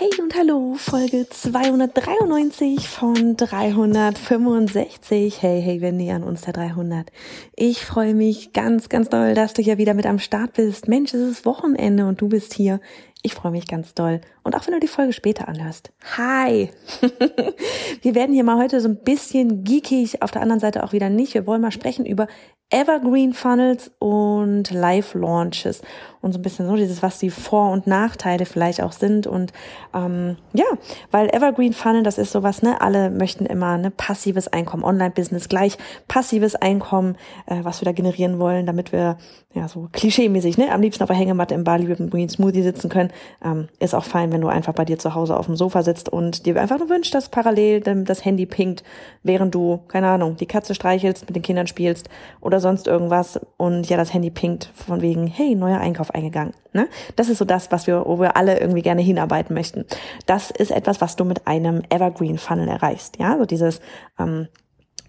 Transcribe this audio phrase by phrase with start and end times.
[0.00, 5.42] Hey und hallo, Folge 293 von 365.
[5.42, 7.12] Hey, hey, wir nähern uns der 300.
[7.54, 10.88] Ich freue mich ganz, ganz doll, dass du hier wieder mit am Start bist.
[10.88, 12.80] Mensch, es ist Wochenende und du bist hier.
[13.22, 14.20] Ich freue mich ganz doll.
[14.42, 15.92] Und auch wenn du die Folge später anhörst.
[16.16, 16.70] Hi!
[18.02, 21.10] wir werden hier mal heute so ein bisschen geekig, auf der anderen Seite auch wieder
[21.10, 21.34] nicht.
[21.34, 22.28] Wir wollen mal sprechen über
[22.70, 25.82] Evergreen Funnels und Live Launches
[26.20, 29.52] und so ein bisschen so dieses, was die Vor- und Nachteile vielleicht auch sind und
[29.92, 30.66] ähm, ja,
[31.10, 35.78] weil Evergreen Funnel, das ist sowas, ne, alle möchten immer ne passives Einkommen, Online-Business gleich
[36.06, 39.18] passives Einkommen, äh, was wir da generieren wollen, damit wir
[39.52, 42.62] ja so klischeemäßig, ne, am liebsten auf der Hängematte im Bali mit einem Green Smoothie
[42.62, 43.09] sitzen können,
[43.44, 46.08] ähm, ist auch fein, wenn du einfach bei dir zu Hause auf dem Sofa sitzt
[46.08, 48.82] und dir einfach nur wünschst, dass parallel das Handy pinkt,
[49.22, 52.08] während du keine Ahnung die Katze streichelst, mit den Kindern spielst
[52.40, 56.54] oder sonst irgendwas und ja, das Handy pinkt von wegen, hey, neuer Einkauf eingegangen.
[56.72, 56.88] Ne?
[57.16, 59.84] Das ist so das, was wir, wo wir alle irgendwie gerne hinarbeiten möchten.
[60.26, 63.18] Das ist etwas, was du mit einem Evergreen Funnel erreichst.
[63.18, 63.80] Ja, so dieses
[64.18, 64.48] ähm,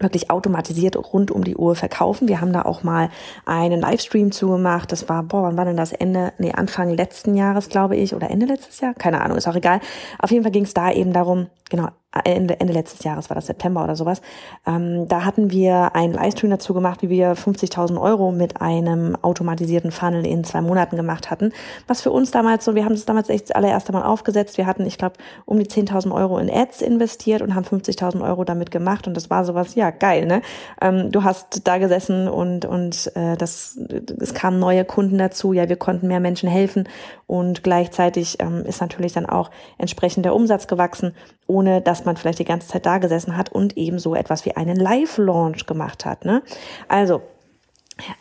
[0.04, 2.28] wirklich automatisiert rund um die Uhr verkaufen.
[2.28, 3.10] Wir haben da auch mal
[3.46, 4.92] einen Livestream zugemacht.
[4.92, 5.92] Das war, boah, wann war denn das?
[5.92, 8.94] Ende, nee, Anfang letzten Jahres, glaube ich, oder Ende letztes Jahr?
[8.94, 9.80] Keine Ahnung, ist auch egal.
[10.20, 11.90] Auf jeden Fall ging es da eben darum, genau,
[12.26, 14.22] Ende, Ende letztes Jahres war das September oder sowas.
[14.68, 19.92] Ähm, da hatten wir einen Livestream dazu gemacht, wie wir 50.000 Euro mit einem automatisierten
[19.92, 21.54] Funnel in zwei Monaten gemacht hatten.
[21.88, 24.58] Was für uns damals so, wir haben das damals echt das allererste Mal aufgesetzt.
[24.58, 28.44] Wir hatten, ich glaube, um die 10.000 Euro in Ads investiert und haben 50.000 Euro
[28.44, 29.08] damit gemacht.
[29.08, 30.42] Und das war sowas, ja, geil, ne?
[30.82, 33.80] Ähm, du hast da gesessen und, und äh, das,
[34.20, 35.54] es kamen neue Kunden dazu.
[35.54, 36.90] Ja, wir konnten mehr Menschen helfen.
[37.26, 41.16] Und gleichzeitig ähm, ist natürlich dann auch entsprechend der Umsatz gewachsen,
[41.48, 44.56] ohne dass man vielleicht die ganze Zeit da gesessen hat und eben so etwas wie
[44.56, 46.26] einen Live-Launch gemacht hat.
[46.26, 46.42] Ne?
[46.88, 47.22] Also,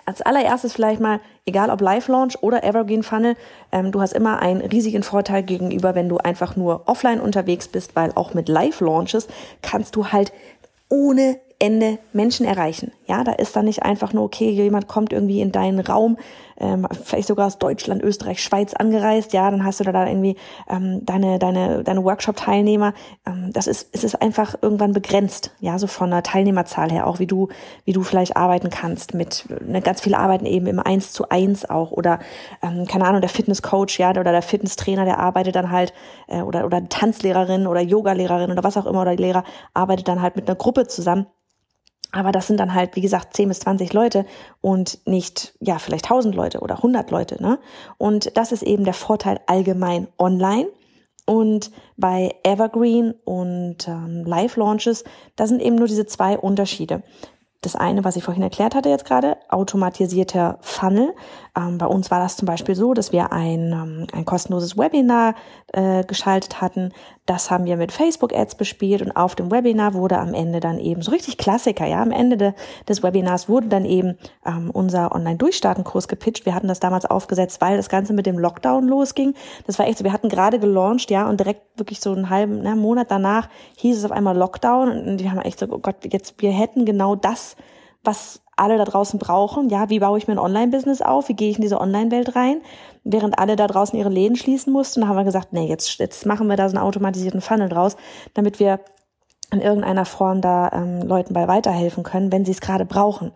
[0.05, 3.37] als allererstes vielleicht mal, egal ob Live-Launch oder Evergreen Funnel,
[3.73, 7.97] ähm, du hast immer einen riesigen Vorteil gegenüber, wenn du einfach nur offline unterwegs bist,
[7.97, 9.29] weil auch mit Live-Launches
[9.63, 10.33] kannst du halt
[10.89, 12.93] ohne Ende Menschen erreichen.
[13.07, 16.17] Ja, da ist dann nicht einfach nur, okay, jemand kommt irgendwie in deinen Raum,
[16.60, 20.37] ähm, vielleicht sogar aus Deutschland, Österreich, Schweiz angereist, ja, dann hast du da irgendwie
[20.69, 22.93] ähm, deine, deine, deine Workshop-Teilnehmer.
[23.26, 27.19] Ähm, das ist, es ist einfach irgendwann begrenzt, ja, so von der Teilnehmerzahl her, auch
[27.19, 27.48] wie du,
[27.84, 31.69] wie du vielleicht arbeiten kannst mit, ne, ganz viele arbeiten eben im Eins zu eins
[31.69, 31.91] auch.
[31.91, 32.19] Oder,
[32.62, 35.92] ähm, keine Ahnung, der Fitnesscoach, ja, oder der Fitnesstrainer, der arbeitet dann halt,
[36.28, 39.44] äh, oder, oder Tanzlehrerin oder Yogalehrerin oder was auch immer, oder Lehrer
[39.75, 41.27] arbeitet dann halt mit einer Gruppe zusammen
[42.12, 44.26] aber das sind dann halt, wie gesagt, 10 bis 20 Leute
[44.60, 47.59] und nicht, ja, vielleicht 1000 Leute oder 100 Leute, ne?
[47.98, 50.69] Und das ist eben der Vorteil allgemein online.
[51.26, 55.04] Und bei Evergreen und ähm, Live Launches,
[55.37, 57.03] da sind eben nur diese zwei Unterschiede.
[57.60, 61.12] Das eine, was ich vorhin erklärt hatte jetzt gerade, automatisierter Funnel.
[61.56, 65.34] Ähm, bei uns war das zum Beispiel so, dass wir ein, ähm, ein kostenloses Webinar
[65.72, 66.93] äh, geschaltet hatten.
[67.27, 71.03] Das haben wir mit Facebook-Ads bespielt und auf dem Webinar wurde am Ende dann eben
[71.03, 72.53] so richtig Klassiker, ja, am Ende de,
[72.89, 76.47] des Webinars wurde dann eben ähm, unser Online-Durchstarten-Kurs gepitcht.
[76.47, 79.34] Wir hatten das damals aufgesetzt, weil das Ganze mit dem Lockdown losging.
[79.66, 82.62] Das war echt so, wir hatten gerade gelauncht, ja, und direkt wirklich so einen halben
[82.62, 85.97] ne, Monat danach hieß es auf einmal Lockdown und die haben echt so, oh Gott,
[86.10, 87.56] jetzt, wir hätten genau das
[88.03, 89.71] was alle da draußen brauchen.
[89.71, 91.28] Ja, wie baue ich mir ein Online-Business auf?
[91.28, 92.61] Wie gehe ich in diese Online-Welt rein?
[93.05, 96.47] Während alle da draußen ihre Läden schließen mussten, haben wir gesagt, nee, jetzt, jetzt machen
[96.49, 97.97] wir da so einen automatisierten Funnel draus,
[98.34, 98.80] damit wir
[99.53, 103.33] in irgendeiner Form da ähm, Leuten bei weiterhelfen können, wenn sie es gerade brauchen.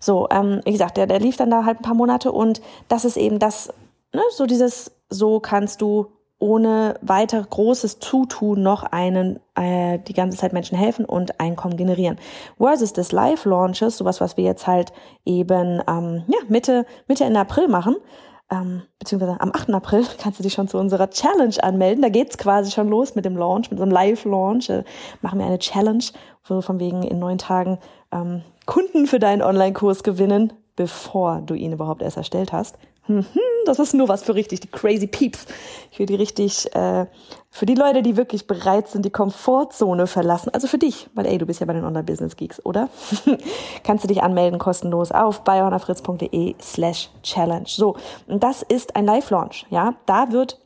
[0.00, 3.04] So, ähm, wie gesagt, der, der lief dann da halt ein paar Monate und das
[3.04, 3.72] ist eben das,
[4.14, 6.06] ne, so dieses, so kannst du
[6.38, 12.18] ohne weiter großes Zutun noch einen äh, die ganze Zeit Menschen helfen und Einkommen generieren.
[12.58, 14.92] Versus des Live-Launches, sowas, was wir jetzt halt
[15.24, 17.96] eben ähm, ja, Mitte, Mitte Ende April machen,
[18.50, 19.70] ähm, beziehungsweise am 8.
[19.70, 22.02] April kannst du dich schon zu unserer Challenge anmelden.
[22.02, 24.70] Da geht's quasi schon los mit dem Launch, mit so einem Live-Launch.
[24.70, 24.84] Äh,
[25.22, 26.04] machen wir eine Challenge,
[26.44, 27.78] wo von wegen in neun Tagen
[28.12, 32.78] ähm, Kunden für deinen Online-Kurs gewinnen, bevor du ihn überhaupt erst erstellt hast
[33.64, 35.46] das ist nur was für richtig die crazy Peeps,
[35.90, 37.06] für die richtig, äh,
[37.50, 40.50] für die Leute, die wirklich bereit sind, die Komfortzone verlassen.
[40.52, 42.88] Also für dich, weil ey, du bist ja bei den Online-Business-Geeks, oder?
[43.84, 47.68] Kannst du dich anmelden kostenlos auf biohannafritz.de slash challenge.
[47.68, 47.96] So,
[48.26, 49.94] und das ist ein Live-Launch, ja.
[50.06, 50.58] Da wird,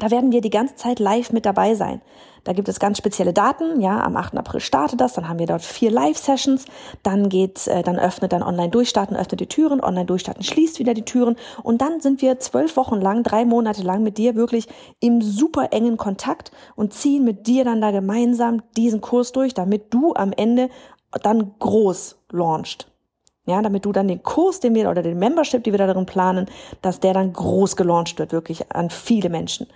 [0.00, 2.00] da werden wir die ganze Zeit live mit dabei sein.
[2.44, 3.80] Da gibt es ganz spezielle Daten.
[3.80, 4.38] Ja, am 8.
[4.38, 5.12] April startet das.
[5.12, 6.64] Dann haben wir dort vier Live-Sessions.
[7.02, 9.82] Dann geht, äh, dann öffnet dann online durchstarten, öffnet die Türen.
[9.82, 11.36] Online durchstarten schließt wieder die Türen.
[11.62, 14.66] Und dann sind wir zwölf Wochen lang, drei Monate lang mit dir wirklich
[15.00, 19.92] im super engen Kontakt und ziehen mit dir dann da gemeinsam diesen Kurs durch, damit
[19.92, 20.70] du am Ende
[21.22, 22.87] dann groß launcht.
[23.48, 26.04] Ja, damit du dann den Kurs, den wir oder den Membership, die wir da darin
[26.04, 26.50] planen,
[26.82, 29.66] dass der dann groß gelauncht wird, wirklich an viele Menschen.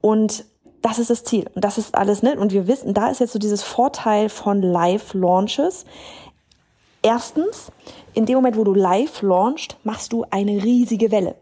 [0.00, 0.44] Und
[0.82, 1.48] das ist das Ziel.
[1.54, 2.36] Und das ist alles, ne?
[2.36, 5.84] Und wir wissen, da ist jetzt so dieses Vorteil von Live-Launches.
[7.02, 7.70] Erstens,
[8.14, 11.36] in dem Moment, wo du live launchst, machst du eine riesige Welle.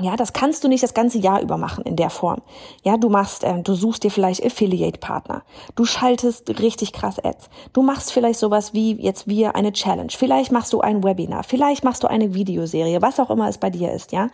[0.00, 2.42] Ja, das kannst du nicht das ganze Jahr über machen in der Form.
[2.82, 5.42] Ja, du machst, äh, du suchst dir vielleicht Affiliate-Partner.
[5.74, 7.50] Du schaltest richtig krass Ads.
[7.72, 10.10] Du machst vielleicht sowas wie jetzt wir eine Challenge.
[10.10, 11.44] Vielleicht machst du ein Webinar.
[11.44, 14.12] Vielleicht machst du eine Videoserie, was auch immer es bei dir ist.
[14.12, 14.28] Ja,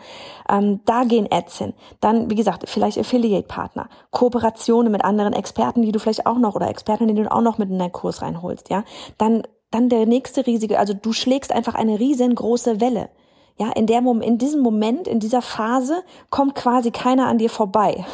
[0.48, 1.74] ähm, da gehen Ads hin.
[2.00, 6.68] Dann, wie gesagt, vielleicht Affiliate-Partner, Kooperationen mit anderen Experten, die du vielleicht auch noch oder
[6.68, 8.70] Experten, die du auch noch mit in deinen Kurs reinholst.
[8.70, 8.84] Ja,
[9.18, 13.10] dann dann der nächste riesige, also du schlägst einfach eine riesengroße Welle.
[13.58, 18.04] Ja, in der in diesem Moment, in dieser Phase kommt quasi keiner an dir vorbei.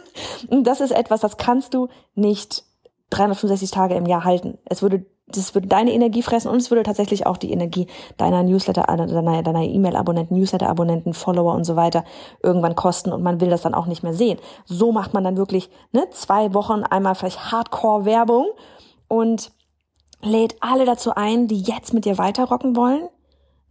[0.48, 2.64] und das ist etwas, das kannst du nicht
[3.10, 4.58] 365 Tage im Jahr halten.
[4.64, 5.04] Es würde
[5.36, 9.42] das würde deine Energie fressen und es würde tatsächlich auch die Energie deiner Newsletter, deiner,
[9.42, 12.04] deiner E-Mail-Abonnenten, Newsletter-Abonnenten, Follower und so weiter
[12.42, 14.38] irgendwann kosten und man will das dann auch nicht mehr sehen.
[14.66, 18.46] So macht man dann wirklich ne, zwei Wochen einmal vielleicht Hardcore-Werbung
[19.08, 19.52] und
[20.22, 23.08] lädt alle dazu ein, die jetzt mit dir weiterrocken wollen,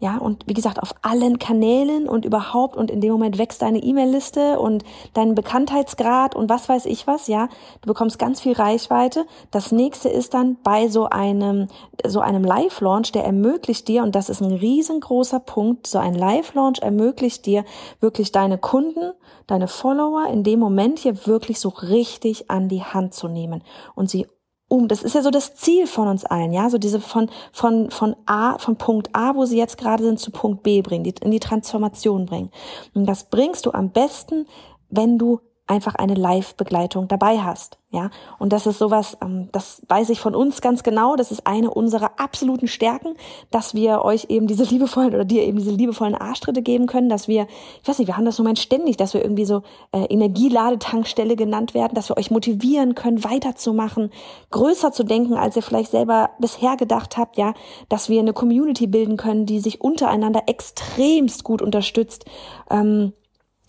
[0.02, 3.84] ja, und wie gesagt, auf allen Kanälen und überhaupt und in dem Moment wächst deine
[3.84, 4.84] E-Mail-Liste und
[5.14, 7.50] dein Bekanntheitsgrad und was weiß ich was, ja.
[7.82, 9.28] Du bekommst ganz viel Reichweite.
[9.52, 11.68] Das nächste ist dann bei so einem,
[12.04, 16.80] so einem Live-Launch, der ermöglicht dir, und das ist ein riesengroßer Punkt, so ein Live-Launch
[16.82, 17.64] ermöglicht dir
[18.00, 19.12] wirklich deine Kunden,
[19.46, 23.64] deine Follower in dem Moment hier wirklich so richtig an die Hand zu nehmen
[23.94, 24.26] und sie
[24.72, 24.88] um.
[24.88, 28.16] Das ist ja so das Ziel von uns allen, ja, so diese von von von
[28.26, 31.32] A, von Punkt A, wo sie jetzt gerade sind, zu Punkt B bringen, die, in
[31.32, 32.50] die Transformation bringen.
[32.94, 34.48] Und das bringst du am besten,
[34.90, 35.42] wenn du
[35.72, 37.78] einfach eine Live-Begleitung dabei hast.
[37.94, 38.10] Ja,
[38.40, 41.18] und das ist sowas, ähm, das weiß ich von uns ganz genau.
[41.18, 43.16] Das ist eine unserer absoluten Stärken,
[43.50, 47.28] dass wir euch eben diese liebevollen oder dir eben diese liebevollen Arschtritte geben können, dass
[47.28, 47.48] wir,
[47.82, 51.36] ich weiß nicht, wir haben das so Moment ständig, dass wir irgendwie so äh, Energieladetankstelle
[51.36, 54.10] genannt werden, dass wir euch motivieren können, weiterzumachen,
[54.52, 57.54] größer zu denken, als ihr vielleicht selber bisher gedacht habt, ja,
[57.90, 62.24] dass wir eine Community bilden können, die sich untereinander extremst gut unterstützt.
[62.70, 63.12] Ähm,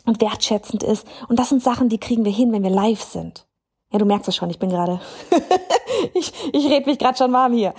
[0.04, 1.06] und wertschätzend ist.
[1.28, 3.46] Und das sind Sachen, die kriegen wir hin, wenn wir live sind.
[3.92, 5.00] Ja, du merkst es schon, ich bin gerade,
[6.14, 7.74] ich, ich red mich gerade schon warm hier.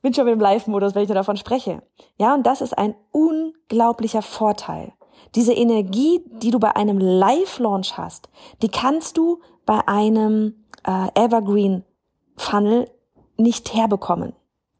[0.00, 1.82] Bin schon im Live-Modus, wenn ich davon spreche.
[2.16, 4.92] Ja, und das ist ein unglaublicher Vorteil.
[5.34, 8.28] Diese Energie, die du bei einem Live-Launch hast,
[8.62, 12.88] die kannst du bei einem äh, Evergreen-Funnel
[13.36, 14.34] nicht herbekommen.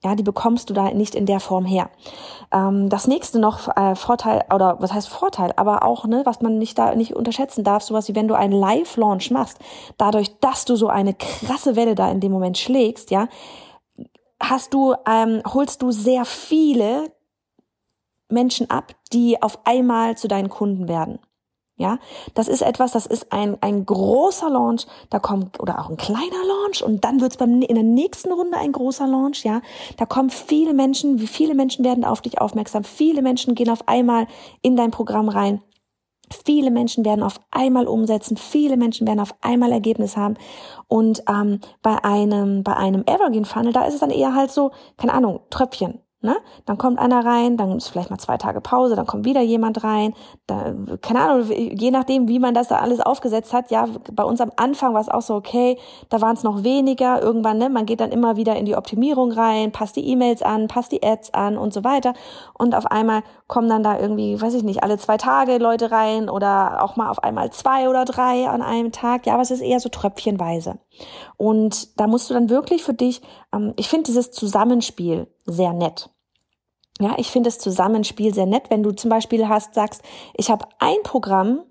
[0.05, 1.91] Ja, die bekommst du da nicht in der Form her.
[2.53, 6.57] Ähm, das nächste noch äh, Vorteil oder was heißt Vorteil, aber auch ne, was man
[6.57, 9.59] nicht da nicht unterschätzen darf, sowas wie wenn du einen Live-Launch machst,
[9.97, 13.27] dadurch, dass du so eine krasse Welle da in dem Moment schlägst, ja,
[14.41, 17.11] hast du ähm, holst du sehr viele
[18.29, 21.19] Menschen ab, die auf einmal zu deinen Kunden werden.
[21.79, 21.99] Ja,
[22.35, 26.45] das ist etwas, das ist ein, ein großer Launch, da kommt, oder auch ein kleiner
[26.45, 29.61] Launch und dann wird's beim, in der nächsten Runde ein großer Launch, ja.
[29.97, 33.87] Da kommen viele Menschen, wie viele Menschen werden auf dich aufmerksam, viele Menschen gehen auf
[33.87, 34.27] einmal
[34.61, 35.63] in dein Programm rein.
[36.45, 40.35] Viele Menschen werden auf einmal umsetzen, viele Menschen werden auf einmal Ergebnis haben.
[40.89, 44.73] Und ähm, bei einem, bei einem Evergreen Funnel, da ist es dann eher halt so,
[44.97, 46.01] keine Ahnung, Tröpfchen.
[46.21, 46.37] Ne?
[46.67, 49.85] Dann kommt einer rein, dann ist vielleicht mal zwei Tage Pause, dann kommt wieder jemand
[49.85, 50.15] rein.
[50.49, 53.71] Da, keine Ahnung, je nachdem, wie man das da alles aufgesetzt hat.
[53.71, 57.23] Ja, bei uns am Anfang war es auch so, okay, da waren es noch weniger.
[57.23, 60.67] Irgendwann, ne, man geht dann immer wieder in die Optimierung rein, passt die E-Mails an,
[60.67, 62.15] passt die Ads an und so weiter.
[62.53, 66.29] Und auf einmal kommen dann da irgendwie, weiß ich nicht, alle zwei Tage Leute rein
[66.29, 69.25] oder auch mal auf einmal zwei oder drei an einem Tag.
[69.27, 70.81] Ja, aber es ist eher so tröpfchenweise.
[71.37, 73.23] Und da musst du dann wirklich für dich,
[73.55, 76.11] ähm, ich finde dieses Zusammenspiel sehr nett.
[77.01, 80.03] Ja, ich finde das Zusammenspiel sehr nett, wenn du zum Beispiel hast, sagst,
[80.35, 81.63] ich habe ein Programm,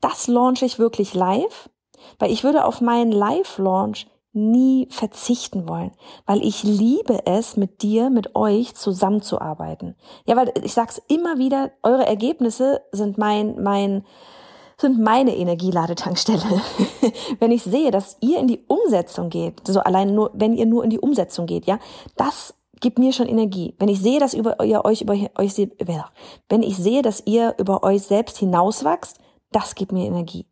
[0.00, 1.70] das launche ich wirklich live,
[2.18, 5.92] weil ich würde auf meinen Live-Launch nie verzichten wollen,
[6.26, 9.94] weil ich liebe es, mit dir, mit euch zusammenzuarbeiten.
[10.26, 14.04] Ja, weil ich sag's immer wieder, eure Ergebnisse sind mein, mein,
[14.76, 16.60] sind meine Energieladetankstelle.
[17.38, 20.82] wenn ich sehe, dass ihr in die Umsetzung geht, so allein nur, wenn ihr nur
[20.82, 21.78] in die Umsetzung geht, ja,
[22.16, 23.74] das gibt mir schon Energie.
[23.78, 25.30] Wenn ich sehe, dass über, ihr euch über euch,
[26.48, 29.18] wenn ich sehe, dass ihr über euch selbst hinauswachst,
[29.52, 30.46] das gibt mir Energie.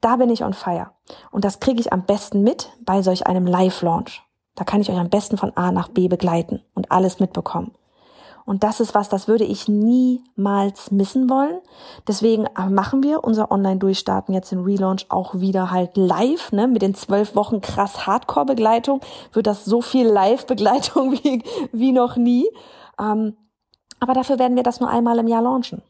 [0.00, 0.90] Da bin ich on fire.
[1.30, 4.22] Und das kriege ich am besten mit bei solch einem Live-Launch.
[4.54, 7.72] Da kann ich euch am besten von A nach B begleiten und alles mitbekommen.
[8.46, 11.60] Und das ist was, das würde ich niemals missen wollen.
[12.06, 16.68] Deswegen machen wir unser Online-Durchstarten jetzt in Relaunch auch wieder halt live, ne?
[16.68, 19.00] Mit den zwölf Wochen krass Hardcore-Begleitung
[19.32, 22.46] wird das so viel Live-Begleitung wie, wie noch nie.
[23.00, 23.36] Ähm,
[23.98, 25.82] aber dafür werden wir das nur einmal im Jahr launchen.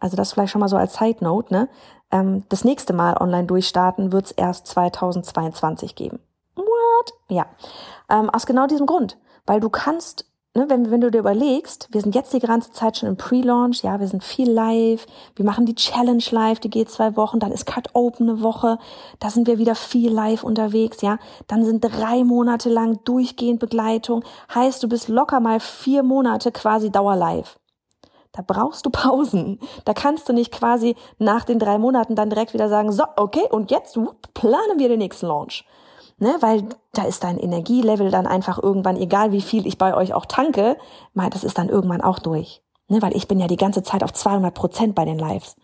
[0.00, 1.68] Also das vielleicht schon mal so als Side Note, ne?
[2.10, 6.20] Ähm, das nächste Mal online durchstarten wird es erst 2022 geben.
[6.54, 7.12] What?
[7.28, 7.46] Ja.
[8.08, 9.18] Ähm, aus genau diesem Grund.
[9.46, 10.26] Weil du kannst,
[10.58, 13.82] ne, wenn, wenn du dir überlegst, wir sind jetzt die ganze Zeit schon im Pre-Launch,
[13.82, 17.52] ja, wir sind viel live, wir machen die Challenge live, die geht zwei Wochen, dann
[17.52, 18.78] ist Cut Open eine Woche,
[19.20, 24.24] da sind wir wieder viel live unterwegs, ja, dann sind drei Monate lang durchgehend Begleitung,
[24.54, 27.48] heißt, du bist locker mal vier Monate quasi dauerlive.
[28.32, 29.58] Da brauchst du Pausen.
[29.84, 33.46] Da kannst du nicht quasi nach den drei Monaten dann direkt wieder sagen, so, okay,
[33.50, 33.98] und jetzt
[34.34, 35.64] planen wir den nächsten Launch.
[36.20, 40.14] Ne, weil da ist dein Energielevel dann einfach irgendwann, egal wie viel ich bei euch
[40.14, 40.76] auch tanke,
[41.14, 42.60] mal, das ist dann irgendwann auch durch.
[42.88, 45.56] Ne, weil ich bin ja die ganze Zeit auf 200 Prozent bei den Lives.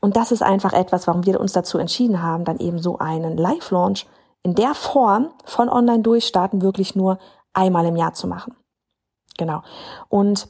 [0.00, 3.36] Und das ist einfach etwas, warum wir uns dazu entschieden haben, dann eben so einen
[3.38, 4.06] Live-Launch
[4.42, 7.18] in der Form von online durchstarten wirklich nur
[7.52, 8.54] einmal im Jahr zu machen.
[9.38, 9.62] Genau.
[10.08, 10.48] Und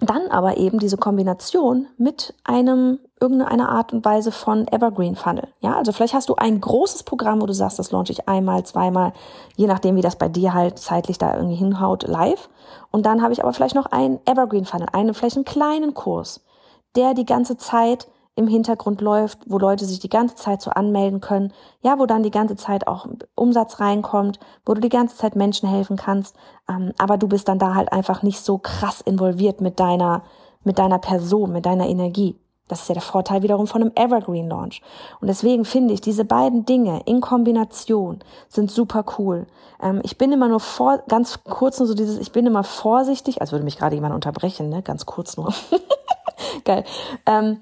[0.00, 5.48] dann aber eben diese Kombination mit einem irgendeiner Art und Weise von Evergreen Funnel.
[5.60, 8.64] Ja, also vielleicht hast du ein großes Programm, wo du sagst, das launche ich einmal,
[8.64, 9.12] zweimal,
[9.56, 12.48] je nachdem, wie das bei dir halt zeitlich da irgendwie hinhaut, live.
[12.92, 16.44] Und dann habe ich aber vielleicht noch einen Evergreen Funnel, einen, vielleicht einen kleinen Kurs,
[16.94, 18.06] der die ganze Zeit
[18.38, 21.52] im Hintergrund läuft, wo Leute sich die ganze Zeit so anmelden können,
[21.82, 25.68] ja, wo dann die ganze Zeit auch Umsatz reinkommt, wo du die ganze Zeit Menschen
[25.68, 26.36] helfen kannst,
[26.68, 30.22] ähm, aber du bist dann da halt einfach nicht so krass involviert mit deiner,
[30.62, 32.38] mit deiner Person, mit deiner Energie.
[32.68, 34.82] Das ist ja der Vorteil wiederum von einem Evergreen Launch.
[35.20, 39.46] Und deswegen finde ich, diese beiden Dinge in Kombination sind super cool.
[39.82, 43.40] Ähm, ich bin immer nur vor, ganz kurz nur so dieses, ich bin immer vorsichtig,
[43.40, 45.52] als würde mich gerade jemand unterbrechen, ne, ganz kurz nur.
[46.64, 46.84] Geil.
[47.26, 47.58] Ähm,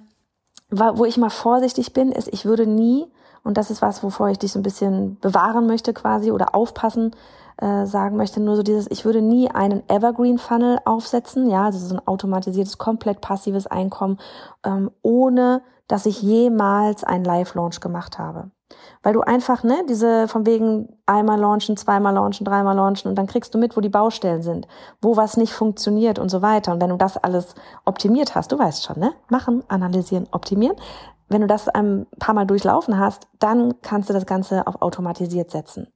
[0.78, 3.06] wo ich mal vorsichtig bin, ist, ich würde nie,
[3.44, 7.14] und das ist was, wovor ich dich so ein bisschen bewahren möchte quasi oder aufpassen
[7.58, 11.78] äh, sagen möchte, nur so dieses, ich würde nie einen Evergreen Funnel aufsetzen, ja, also
[11.78, 14.18] so ein automatisiertes, komplett passives Einkommen,
[14.64, 18.50] ähm, ohne dass ich jemals einen Live-Launch gemacht habe.
[19.02, 23.26] Weil du einfach, ne, diese von wegen einmal launchen, zweimal launchen, dreimal launchen und dann
[23.26, 24.66] kriegst du mit, wo die Baustellen sind,
[25.00, 26.72] wo was nicht funktioniert und so weiter.
[26.72, 27.54] Und wenn du das alles
[27.84, 29.12] optimiert hast, du weißt schon, ne?
[29.28, 30.76] Machen, analysieren, optimieren.
[31.28, 35.50] Wenn du das ein paar Mal durchlaufen hast, dann kannst du das Ganze auf automatisiert
[35.50, 35.88] setzen.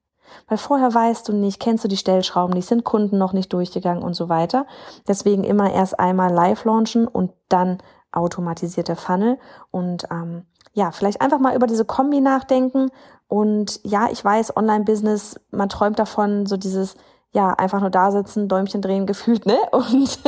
[0.49, 4.03] Weil vorher weißt du nicht, kennst du die Stellschrauben nicht, sind Kunden noch nicht durchgegangen
[4.03, 4.67] und so weiter.
[5.09, 7.79] Deswegen immer erst einmal live launchen und dann
[8.13, 9.39] automatisierte Funnel.
[9.71, 12.91] Und ähm, ja, vielleicht einfach mal über diese Kombi nachdenken.
[13.29, 16.97] Und ja, ich weiß, Online-Business, man träumt davon, so dieses,
[17.33, 19.57] ja, einfach nur da sitzen, Däumchen drehen gefühlt, ne?
[19.73, 20.19] Und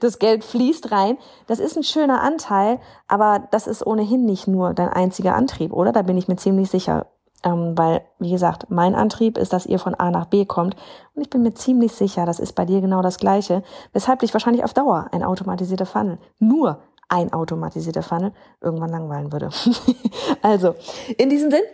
[0.00, 1.16] das Geld fließt rein.
[1.46, 5.92] Das ist ein schöner Anteil, aber das ist ohnehin nicht nur dein einziger Antrieb, oder?
[5.92, 7.06] Da bin ich mir ziemlich sicher.
[7.42, 10.76] Ähm, weil, wie gesagt, mein Antrieb ist, dass ihr von A nach B kommt.
[11.14, 13.62] Und ich bin mir ziemlich sicher, das ist bei dir genau das Gleiche.
[13.94, 16.80] Weshalb dich wahrscheinlich auf Dauer ein automatisierter Funnel nur
[17.10, 19.50] ein automatisierter Funnel irgendwann langweilen würde.
[20.42, 20.76] also,
[21.18, 21.64] in diesem Sinn,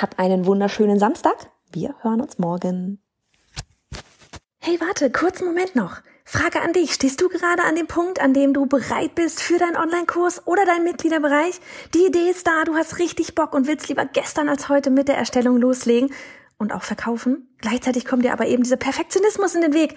[0.00, 1.50] habt einen wunderschönen Samstag.
[1.72, 3.02] Wir hören uns morgen.
[4.60, 6.02] Hey, warte, kurzen Moment noch.
[6.24, 6.92] Frage an dich.
[6.92, 10.66] Stehst du gerade an dem Punkt, an dem du bereit bist für deinen Online-Kurs oder
[10.66, 11.58] deinen Mitgliederbereich?
[11.94, 15.08] Die Idee ist da, du hast richtig Bock und willst lieber gestern als heute mit
[15.08, 16.12] der Erstellung loslegen
[16.58, 17.48] und auch verkaufen.
[17.58, 19.96] Gleichzeitig kommt dir aber eben dieser Perfektionismus in den Weg